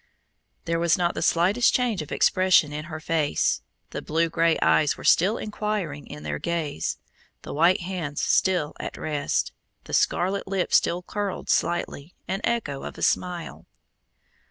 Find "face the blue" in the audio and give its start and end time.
2.99-4.29